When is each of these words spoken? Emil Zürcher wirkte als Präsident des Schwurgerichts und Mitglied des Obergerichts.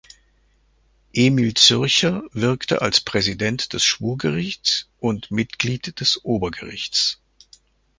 Emil 1.15 1.53
Zürcher 1.53 2.23
wirkte 2.33 2.81
als 2.81 3.01
Präsident 3.01 3.73
des 3.73 3.83
Schwurgerichts 3.85 4.89
und 4.97 5.29
Mitglied 5.29 5.99
des 5.99 6.25
Obergerichts. 6.25 7.19